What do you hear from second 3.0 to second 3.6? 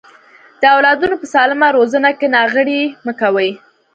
مکوئ.